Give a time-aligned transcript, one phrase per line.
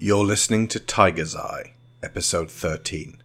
[0.00, 1.74] You're listening to Tiger's Eye,
[2.04, 3.20] episode 13.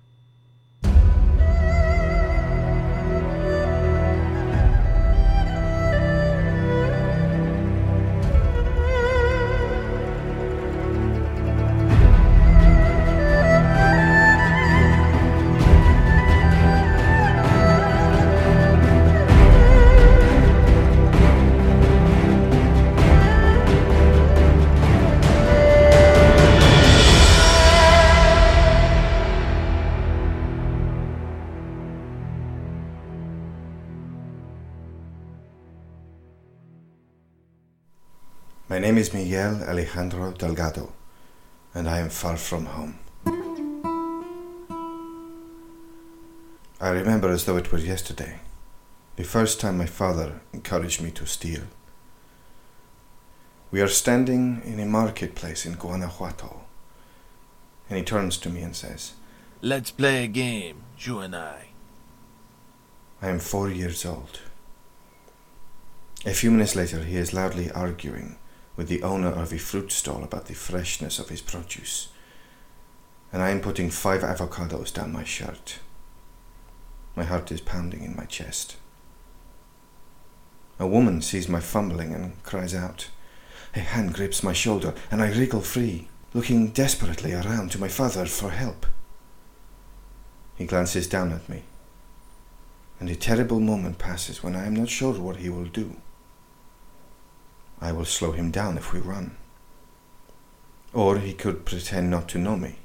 [38.69, 40.93] My name is Miguel Alejandro Delgado,
[41.73, 42.97] and I am far from home.
[46.79, 48.39] I remember as though it were yesterday,
[49.17, 51.63] the first time my father encouraged me to steal.
[53.69, 56.61] We are standing in a marketplace in Guanajuato,
[57.89, 59.11] and he turns to me and says,
[59.61, 61.67] Let's play a game, you and I.
[63.21, 64.39] I am four years old.
[66.25, 68.37] A few minutes later, he is loudly arguing
[68.75, 72.09] with the owner of a fruit stall about the freshness of his produce,
[73.31, 75.79] and I am putting five avocados down my shirt.
[77.15, 78.77] My heart is pounding in my chest.
[80.79, 83.09] A woman sees my fumbling and cries out.
[83.75, 88.25] A hand grips my shoulder, and I wriggle free, looking desperately around to my father
[88.25, 88.85] for help.
[90.55, 91.63] He glances down at me,
[92.99, 95.95] and a terrible moment passes when I am not sure what he will do.
[97.81, 99.37] I will slow him down if we run.
[100.93, 102.75] Or he could pretend not to know me.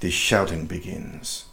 [0.00, 1.46] The shouting begins,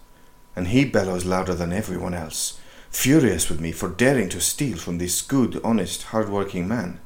[0.56, 4.98] and he bellows louder than everyone else, furious with me for daring to steal from
[4.98, 7.00] this good, honest, hard-working man.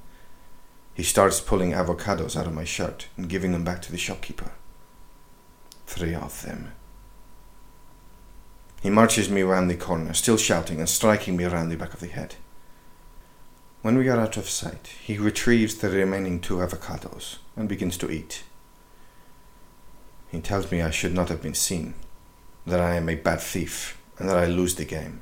[0.94, 4.52] He starts pulling avocados out of my shirt and giving them back to the shopkeeper.
[5.86, 6.74] Three of them.
[8.82, 12.00] He marches me round the corner, still shouting and striking me around the back of
[12.00, 12.36] the head.
[13.84, 18.10] When we are out of sight, he retrieves the remaining two avocados and begins to
[18.10, 18.44] eat.
[20.30, 21.94] He tells me I should not have been seen,
[22.66, 25.22] that I am a bad thief, and that I lose the game.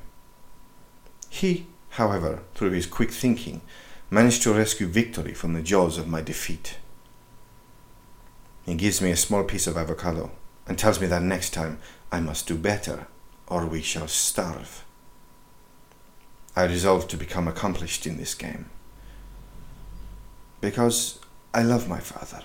[1.28, 3.60] He, however, through his quick thinking,
[4.10, 6.78] managed to rescue victory from the jaws of my defeat.
[8.64, 10.30] He gives me a small piece of avocado
[10.66, 11.78] and tells me that next time
[12.10, 13.06] I must do better
[13.46, 14.85] or we shall starve.
[16.56, 18.70] I resolve to become accomplished in this game.
[20.62, 21.20] Because
[21.52, 22.44] I love my father,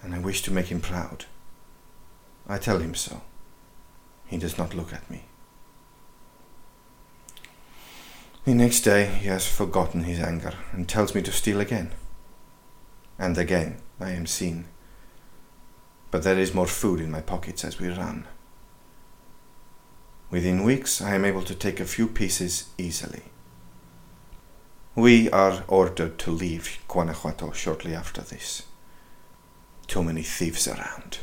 [0.00, 1.24] and I wish to make him proud.
[2.48, 3.22] I tell him so.
[4.26, 5.24] He does not look at me.
[8.44, 11.90] The next day he has forgotten his anger and tells me to steal again.
[13.18, 14.66] And again I am seen.
[16.12, 18.28] But there is more food in my pockets as we run.
[20.30, 23.22] Within weeks, I am able to take a few pieces easily.
[24.96, 28.62] We are ordered to leave Guanajuato shortly after this.
[29.86, 31.18] Too many thieves around.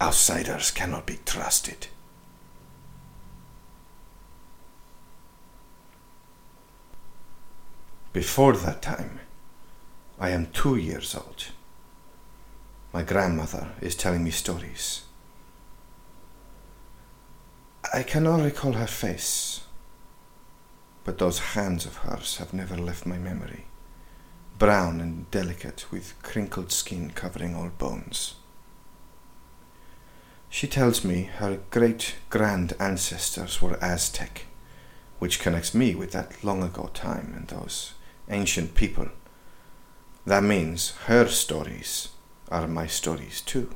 [0.00, 1.88] Outsiders cannot be trusted.
[8.12, 9.20] Before that time,
[10.20, 11.46] I am two years old.
[12.92, 15.02] My grandmother is telling me stories.
[17.92, 19.60] I cannot recall her face,
[21.04, 23.66] but those hands of hers have never left my memory,
[24.58, 28.36] brown and delicate with crinkled skin covering all bones.
[30.48, 34.46] She tells me her great grand ancestors were Aztec,
[35.18, 37.94] which connects me with that long ago time and those
[38.28, 39.08] ancient people.
[40.26, 42.08] That means her stories
[42.50, 43.70] are my stories too.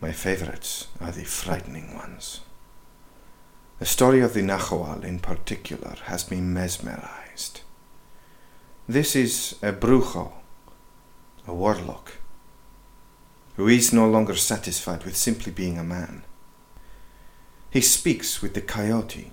[0.00, 2.40] My favorites are the frightening ones.
[3.78, 7.60] The story of the Nahual in particular has me mesmerized.
[8.88, 10.32] This is a brujo,
[11.46, 12.14] a warlock,
[13.54, 16.24] who is no longer satisfied with simply being a man.
[17.70, 19.30] He speaks with the coyote,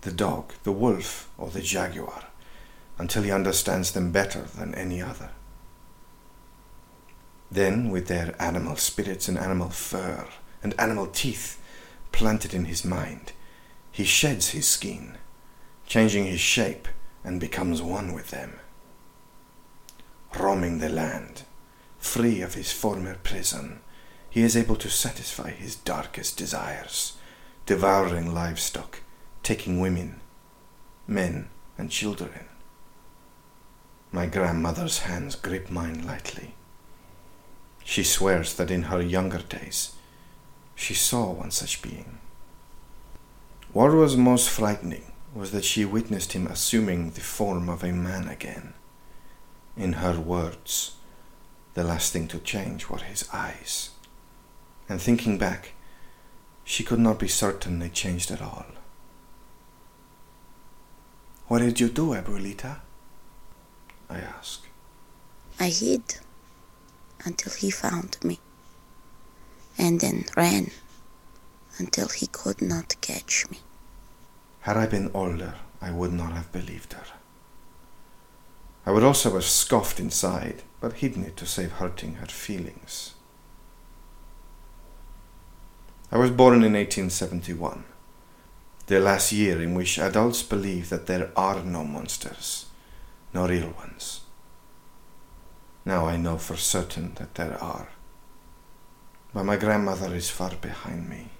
[0.00, 2.24] the dog, the wolf, or the jaguar
[2.96, 5.30] until he understands them better than any other.
[7.50, 10.26] Then, with their animal spirits and animal fur
[10.62, 11.60] and animal teeth
[12.12, 13.32] planted in his mind,
[13.98, 15.18] he sheds his skin,
[15.84, 16.86] changing his shape,
[17.24, 18.60] and becomes one with them.
[20.38, 21.42] Roaming the land,
[21.98, 23.80] free of his former prison,
[24.30, 27.16] he is able to satisfy his darkest desires,
[27.66, 29.00] devouring livestock,
[29.42, 30.20] taking women,
[31.08, 32.46] men, and children.
[34.12, 36.54] My grandmother's hands grip mine lightly.
[37.84, 39.96] She swears that in her younger days
[40.76, 42.18] she saw one such being.
[43.78, 48.26] What was most frightening was that she witnessed him assuming the form of a man
[48.26, 48.74] again.
[49.76, 50.96] In her words,
[51.74, 53.90] the last thing to change were his eyes.
[54.88, 55.74] And thinking back,
[56.64, 58.66] she could not be certain they changed at all.
[61.46, 62.78] What did you do, Abuelita?
[64.10, 64.66] I asked.
[65.60, 66.18] I hid
[67.24, 68.40] until he found me,
[69.78, 70.72] and then ran
[71.78, 73.58] until he could not catch me.
[74.68, 77.06] Had I been older, I would not have believed her.
[78.84, 83.14] I would also have scoffed inside, but hidden it to save hurting her feelings.
[86.12, 87.82] I was born in 1871,
[88.88, 92.66] the last year in which adults believe that there are no monsters,
[93.32, 94.20] no real ones.
[95.86, 97.88] Now I know for certain that there are,
[99.32, 101.30] but my grandmother is far behind me.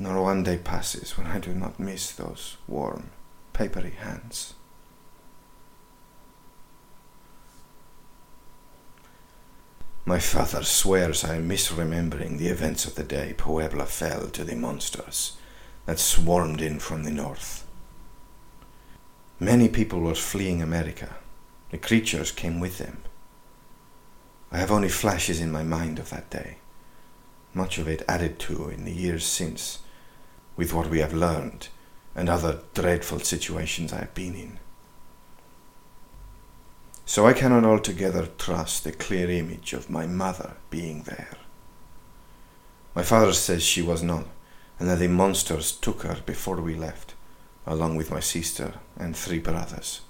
[0.00, 3.10] Nor one day passes when I do not miss those warm,
[3.52, 4.54] papery hands.
[10.04, 14.54] My father swears I am misremembering the events of the day Puebla fell to the
[14.56, 15.36] monsters
[15.84, 17.66] that swarmed in from the north.
[19.40, 21.16] Many people were fleeing America.
[21.70, 23.02] The creatures came with them.
[24.50, 26.56] I have only flashes in my mind of that day,
[27.52, 29.80] much of it added to in the years since,
[30.58, 31.68] with what we have learned
[32.14, 34.58] and other dreadful situations I have been in
[37.08, 41.38] so I cannot altogether trust the clear image of my mother being there.
[42.94, 44.26] My father says she was not,
[44.78, 47.14] and that the monsters took her before we left,
[47.66, 50.02] along with my sister and three brothers.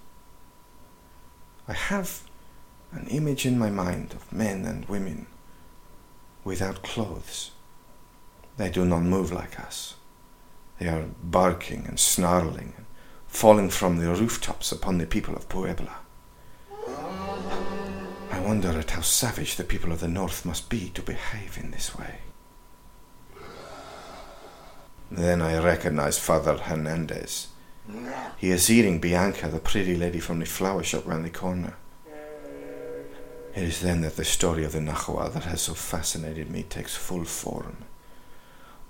[1.69, 2.23] I have
[2.91, 5.29] an image in my mind of men and women
[6.43, 7.53] without clothes.
[8.57, 9.95] They do not move like us.
[10.79, 12.87] They are barking and snarling and
[13.27, 15.97] falling from the rooftops upon the people of Puebla.
[18.31, 21.71] I wonder at how savage the people of the north must be to behave in
[21.73, 22.21] this way.
[25.11, 27.49] Then I recognize Father Hernandez.
[28.37, 31.75] He is eating Bianca, the pretty lady from the flower shop round the corner.
[33.55, 36.95] It is then that the story of the Nahual that has so fascinated me takes
[36.95, 37.79] full form.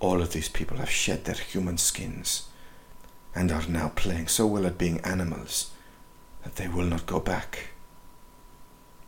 [0.01, 2.49] All of these people have shed their human skins
[3.35, 5.71] and are now playing so well at being animals
[6.45, 7.71] that they will not go back.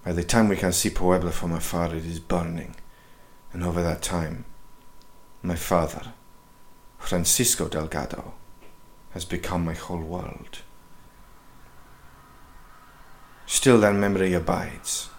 [0.04, 2.74] By the time we can see Puebla from afar, it is burning.
[3.52, 4.44] And over that time,
[5.42, 6.12] my father,
[6.98, 8.34] Francisco Delgado,
[9.10, 10.60] has become my whole world.
[13.46, 15.10] Still, that memory abides.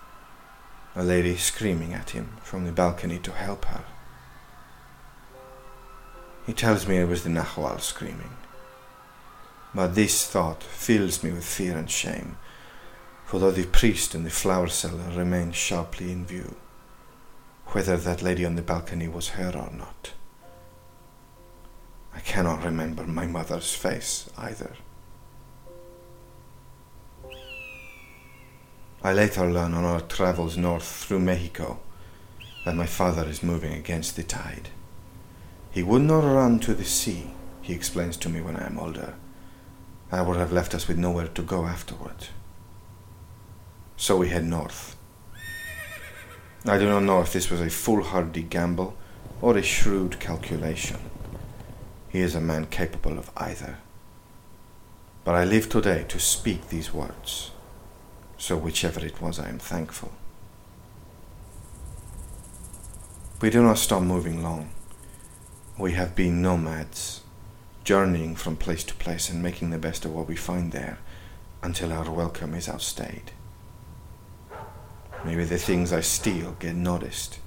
[0.95, 3.83] A lady screaming at him from the balcony to help her.
[6.46, 8.38] He tells me it was the Nahual screaming.
[9.74, 12.38] But this thought fills me with fear and shame
[13.32, 16.54] for though the priest and the flower seller remain sharply in view,
[17.68, 20.12] whether that lady on the balcony was her or not.
[22.14, 24.74] I cannot remember my mother's face either.
[29.02, 31.80] I later learn on our travels north through Mexico
[32.66, 34.71] that my father is moving against the tide.
[35.71, 39.16] He would not run to the sea, he explains to me when I am older.
[40.11, 42.28] That would have left us with nowhere to go afterward
[44.01, 44.95] so we head north.
[46.66, 48.97] I do not know if this was a foolhardy gamble
[49.44, 50.97] or a shrewd calculation.
[52.09, 53.78] He is a man capable of either.
[55.23, 57.51] But I live today to speak these words,
[58.40, 60.11] so whichever it was, I am thankful.
[63.40, 64.71] We do not stop moving long.
[65.81, 67.21] We have been nomads,
[67.83, 71.00] journeying from place to place and making the best of what we find there
[71.64, 73.31] until our welcome is outstayed.
[75.26, 77.40] Maybe the things I steal get noticed.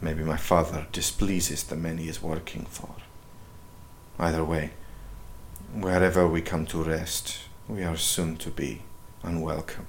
[0.00, 2.96] Maybe my father displeases the men he is working for.
[4.18, 4.70] Either way,
[5.72, 8.82] wherever we come to rest, we are soon to be
[9.22, 9.86] unwelcome.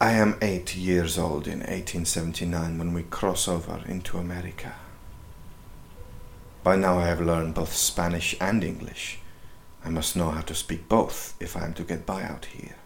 [0.00, 4.76] I am eight years old in 1879 when we cross over into America.
[6.62, 9.18] By now I have learned both Spanish and English.
[9.84, 12.76] I must know how to speak both if I am to get by out here.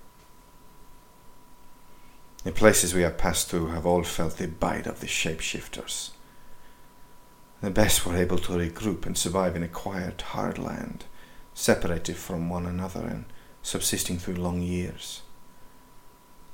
[2.44, 6.10] The places we have passed through have all felt the bite of the shapeshifters.
[7.60, 11.04] The best were able to regroup and survive in a quiet, hard land,
[11.52, 13.24] separated from one another and
[13.62, 15.22] subsisting through long years.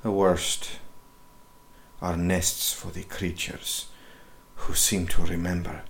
[0.01, 0.79] The worst
[2.01, 3.87] are nests for the creatures
[4.55, 5.83] who seem to remember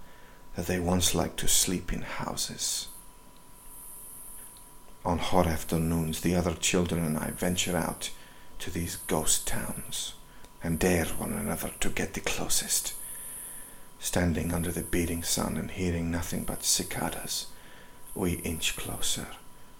[0.55, 2.87] that they once liked to sleep in houses.
[5.03, 8.11] On hot afternoons, the other children and I venture out
[8.59, 10.13] to these ghost towns
[10.63, 12.93] and dare one another to get the closest,
[13.99, 17.47] standing under the beating sun and hearing nothing but cicadas.
[18.15, 19.27] We inch closer,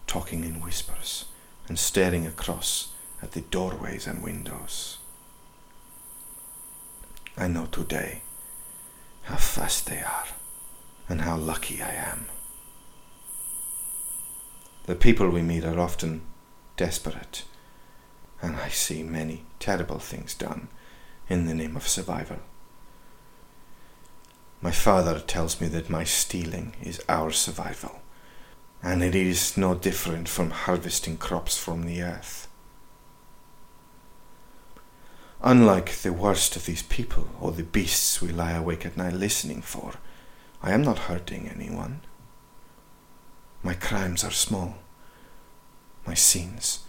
[0.08, 1.26] talking in whispers
[1.70, 2.90] and staring across
[3.22, 4.98] at the doorways and windows.
[7.38, 8.24] I know today
[9.24, 10.26] how fast they are
[11.10, 12.28] and how lucky I am.
[14.86, 16.22] The people we meet are often
[16.76, 17.46] desperate,
[18.42, 20.68] and I see many terrible things done
[21.30, 22.40] in the name of survival.
[24.62, 28.02] My father tells me that my stealing is our survival,
[28.82, 32.48] and it is no different from harvesting crops from the earth.
[35.42, 39.62] Unlike the worst of these people or the beasts we lie awake at night listening
[39.62, 39.96] for,
[40.66, 42.00] I am not hurting anyone.
[43.62, 44.78] My crimes are small,
[46.08, 46.86] my sins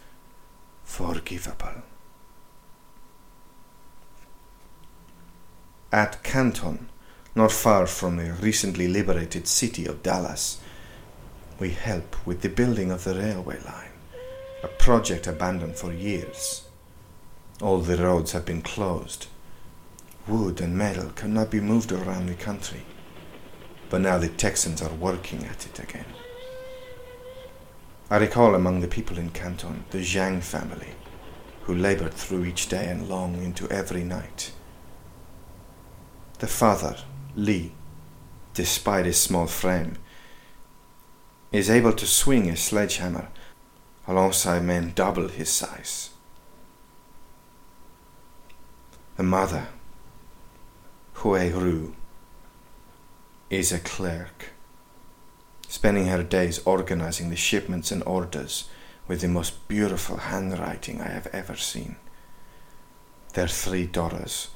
[0.85, 1.83] forgivable.
[5.91, 6.89] At Canton,
[7.35, 10.61] not far from the recently liberated city of Dallas,
[11.59, 13.91] we help with the building of the railway line,
[14.63, 16.63] a project abandoned for years.
[17.61, 19.27] All the roads have been closed.
[20.29, 22.85] Wood and metal cannot be moved around the country.
[23.91, 26.07] But now the Texans are working at it again.
[28.11, 30.95] I recall among the people in Canton the Zhang family,
[31.63, 34.53] who labored through each day and long into every night.
[36.39, 36.97] The father,
[37.35, 37.73] Li,
[38.53, 39.97] despite his small frame,
[41.53, 43.29] is able to swing a sledgehammer
[44.07, 46.11] alongside men double his size.
[49.17, 49.69] The mother,
[51.15, 51.95] Hui Ru,
[53.51, 54.51] is a clerk,
[55.69, 58.69] spending her days organizing the shipments and orders
[59.07, 61.97] with the most beautiful handwriting I have ever seen.
[63.35, 64.49] Their three daughters,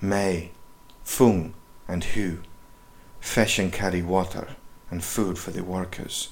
[0.00, 0.52] Mei,
[1.02, 1.54] Fung,
[1.86, 2.38] and Hu,
[3.20, 4.56] fetch and carry water
[4.90, 6.30] and food for the workers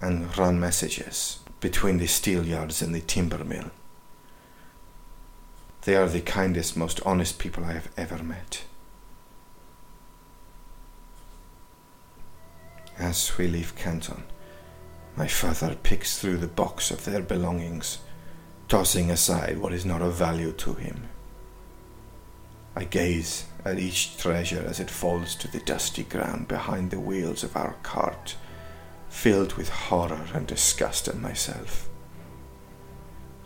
[0.00, 3.70] and run messages between the steel yards and the timber mill.
[5.82, 8.64] They are the kindest, most honest people I have ever met.
[12.98, 14.22] As we leave Canton,
[15.16, 17.98] my father picks through the box of their belongings,
[18.68, 21.08] tossing aside what is not of value to him.
[22.76, 27.42] I gaze at each treasure as it falls to the dusty ground behind the wheels
[27.42, 28.36] of our cart,
[29.08, 31.88] filled with horror and disgust at myself.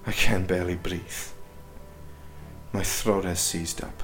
[0.06, 1.02] I can barely breathe.
[2.72, 4.02] My throat has seized up.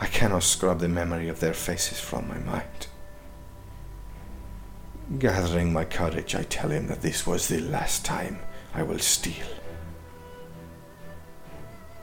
[0.00, 2.88] I cannot scrub the memory of their faces from my mind.
[5.18, 8.38] Gathering my courage, I tell him that this was the last time
[8.72, 9.46] I will steal.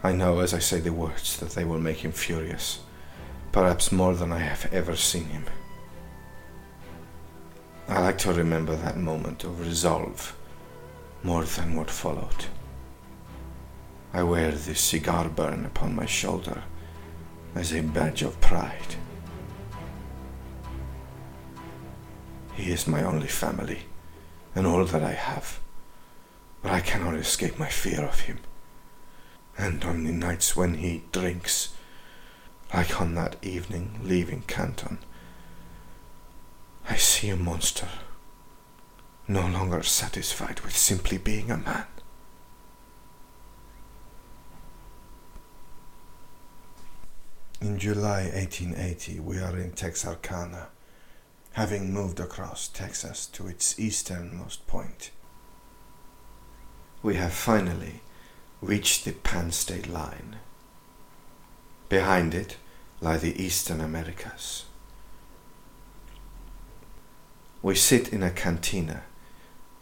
[0.04, 2.80] I know as I say the words that they will make him furious,
[3.52, 5.46] perhaps more than I have ever seen him.
[7.88, 10.38] I like to remember that moment of resolve
[11.24, 12.46] more than what followed.
[14.14, 16.64] I wear this cigar burn upon my shoulder
[17.56, 18.96] as a badge of pride.
[22.60, 23.84] He is my only family
[24.54, 25.62] and all that I have,
[26.62, 28.40] but I cannot escape my fear of him.
[29.58, 31.70] And on the nights when he drinks,
[32.74, 34.98] like on that evening leaving Canton,
[36.90, 37.88] I see a monster,
[39.26, 41.86] no longer satisfied with simply being a man.
[47.62, 50.68] In July 1880, we are in Texarkana,
[51.60, 55.12] having moved across Texas to its easternmost point.
[57.04, 58.00] We have finally
[58.62, 60.38] reached the Pan State line.
[61.90, 62.56] Behind it
[63.02, 64.68] lie the Eastern Americas.
[67.62, 69.04] We sit in a cantina,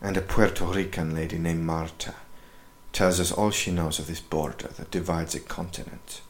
[0.01, 2.15] and a Puerto Rican lady named Marta
[2.91, 6.22] tells us all she knows of this border that divides a continent.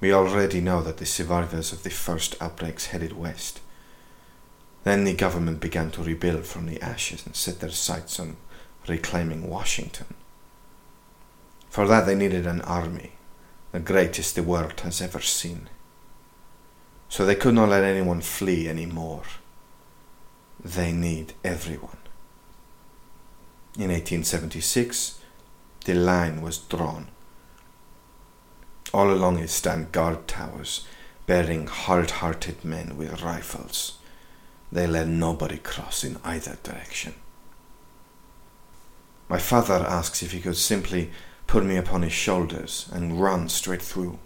[0.00, 3.60] We already know that the survivors of the first outbreaks headed west.
[4.82, 8.38] Then the government began to rebuild from the ashes and set their sights on
[8.88, 10.06] reclaiming Washington.
[11.68, 13.12] For that they needed an army,
[13.72, 15.68] the greatest the world has ever seen.
[17.08, 19.24] So they could not let anyone flee anymore.
[20.64, 21.98] They need everyone.
[23.76, 25.20] In 1876,
[25.84, 27.08] the line was drawn.
[28.92, 30.86] All along it stand guard towers,
[31.26, 33.98] bearing hard-hearted men with rifles.
[34.72, 37.14] They let nobody cross in either direction.
[39.28, 41.10] My father asks if he could simply
[41.46, 44.18] put me upon his shoulders and run straight through.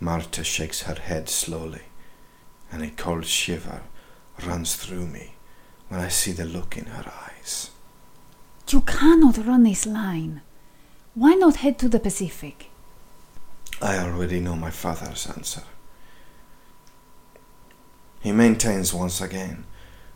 [0.00, 1.82] Marta shakes her head slowly,
[2.72, 3.82] and a cold shiver
[4.46, 5.34] runs through me
[5.88, 7.70] when I see the look in her eyes.
[8.68, 10.40] You cannot run this line.
[11.14, 12.70] Why not head to the Pacific?
[13.80, 15.62] I already know my father's answer.
[18.20, 19.64] He maintains once again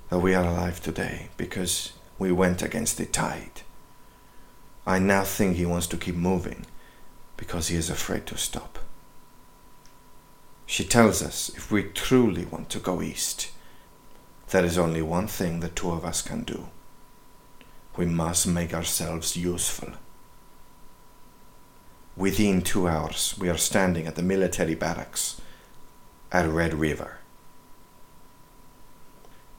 [0.08, 3.60] that we are alive today because we went against the tide.
[4.86, 6.64] I now think he wants to keep moving
[7.36, 8.78] because he is afraid to stop.
[10.64, 13.50] She tells us if we truly want to go east,
[14.48, 16.68] there is only one thing the two of us can do.
[17.96, 19.92] We must make ourselves useful.
[22.16, 25.40] Within two hours, we are standing at the military barracks
[26.32, 27.18] at Red River.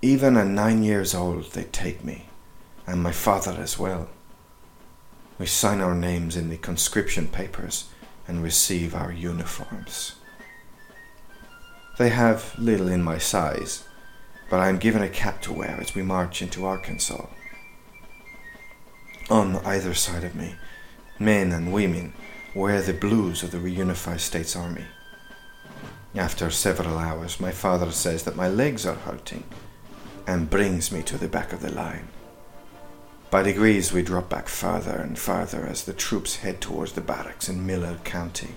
[0.02, 2.26] Even at nine years old, they take me,
[2.86, 4.10] and my father as well.
[5.40, 7.88] We sign our names in the conscription papers
[8.28, 10.16] and receive our uniforms.
[11.98, 13.86] They have little in my size,
[14.50, 17.28] but I am given a cap to wear as we march into Arkansas.
[19.30, 20.56] On either side of me,
[21.20, 22.14] men and women
[22.54, 24.86] wear the blues of the reunified States Army.
[26.16, 29.46] After several hours, my father says that my legs are hurting
[30.28, 32.10] and brings me to the back of the line.
[33.30, 37.48] By degrees, we drop back farther and farther as the troops head towards the barracks
[37.48, 38.56] in Miller County.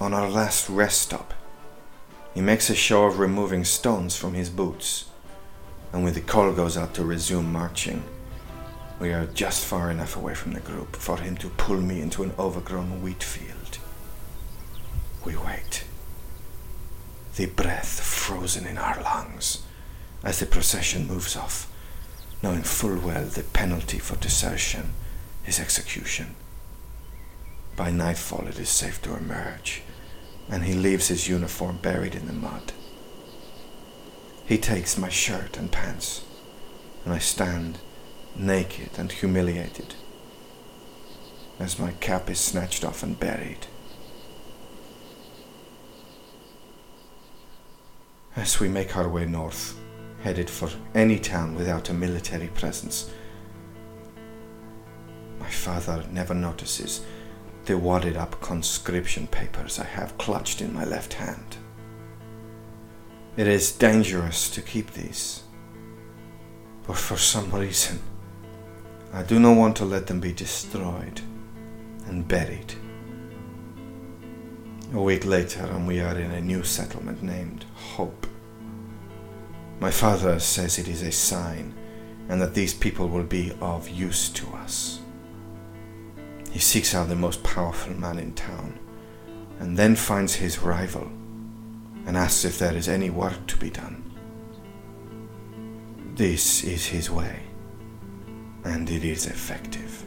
[0.00, 1.32] On our last rest stop,
[2.34, 5.04] he makes a show of removing stones from his boots,
[5.92, 8.02] and when the call goes out to resume marching,
[9.00, 12.22] we are just far enough away from the group for him to pull me into
[12.22, 13.78] an overgrown wheat field.
[15.24, 15.84] We wait
[17.36, 19.64] the breath frozen in our lungs
[20.22, 21.70] as the procession moves off,
[22.42, 24.92] knowing full well the penalty for desertion
[25.46, 26.36] is execution.
[27.76, 29.82] By nightfall, it is safe to emerge,
[30.48, 32.72] and he leaves his uniform buried in the mud.
[34.46, 36.24] He takes my shirt and pants,
[37.04, 37.78] and I stand
[38.36, 39.94] naked and humiliated
[41.58, 43.66] as my cap is snatched off and buried.
[48.36, 49.78] as we make our way north,
[50.22, 53.10] headed for any town without a military presence.
[55.38, 57.04] My father never notices
[57.64, 61.56] the wadded up conscription papers I have clutched in my left hand.
[63.36, 65.42] It is dangerous to keep these,
[66.86, 68.00] but for some reason,
[69.14, 71.20] I do not want to let them be destroyed
[72.06, 72.74] and buried.
[74.92, 78.26] A week later, and we are in a new settlement named Hope.
[79.78, 81.74] My father says it is a sign,
[82.28, 84.98] and that these people will be of use to us.
[86.50, 88.80] He seeks out the most powerful man in town,
[89.60, 91.06] and then finds his rival,
[92.04, 94.10] and asks if there is any work to be done.
[96.16, 97.43] This is his way,
[98.64, 100.03] and it is effective.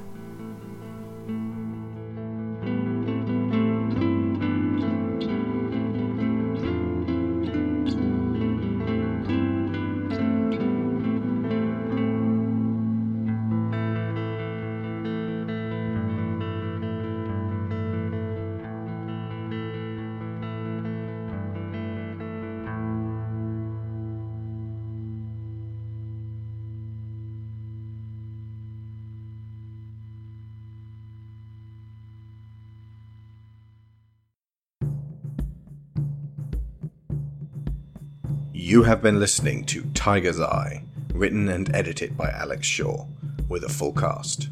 [38.67, 43.05] You have been listening to Tiger's Eye, written and edited by Alex Shaw,
[43.47, 44.49] with a full cast.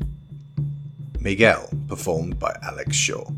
[1.20, 3.30] Miguel, performed by Alex Shaw.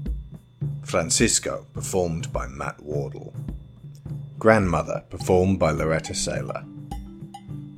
[0.83, 3.33] Francisco, performed by Matt Wardle.
[4.37, 6.63] Grandmother, performed by Laureta Sela.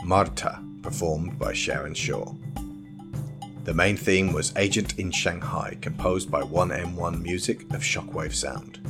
[0.04, 2.34] Marta, performed by Sharon Shaw.
[3.64, 8.82] The main theme was Agent in Shanghai, composed by 1M1 Music of Shockwave Sound.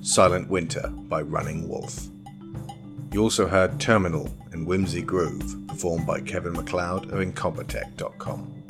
[0.00, 2.06] Silent Winter by Running Wolf.
[3.16, 8.64] You also heard Terminal and Whimsy Groove, performed by Kevin MacLeod of Incompetech.com.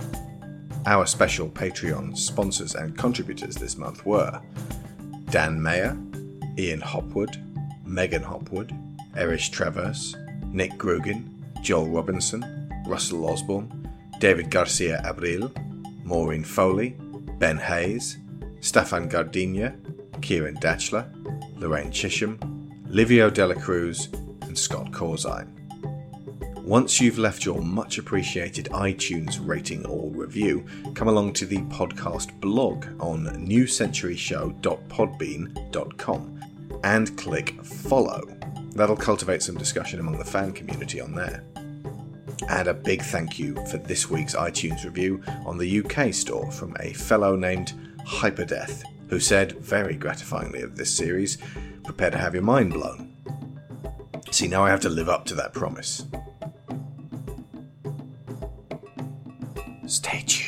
[0.86, 4.40] Our special Patreon sponsors and contributors this month were
[5.30, 5.98] Dan Mayer,
[6.56, 7.42] Ian Hopwood,
[7.84, 8.72] Megan Hopwood,
[9.16, 10.14] Erich Travers,
[10.52, 11.28] Nick Grugan,
[11.60, 15.50] Joel Robinson, Russell Osborne, David Garcia Abril,
[16.04, 16.90] Maureen Foley,
[17.40, 18.18] Ben Hayes,
[18.60, 19.74] Stefan Gardenia,
[20.20, 21.10] Ciaran Dachtler,
[21.58, 22.38] Lorraine Chisholm,
[22.88, 24.08] Livio Dela Cruz,
[24.56, 25.52] and Scott Corzine.
[26.64, 30.64] Once you've left your much appreciated iTunes rating or review,
[30.94, 36.40] come along to the podcast blog on newcenturyshow.podbean.com
[36.84, 38.22] and click follow.
[38.74, 41.44] That'll cultivate some discussion among the fan community on there.
[42.48, 46.74] And a big thank you for this week's iTunes review on the UK store from
[46.80, 47.74] a fellow named
[48.06, 51.36] Hyperdeath, who said very gratifyingly of this series,
[51.84, 53.05] prepare to have your mind blown.
[54.36, 56.04] See, now I have to live up to that promise.
[59.86, 60.45] Stay tuned.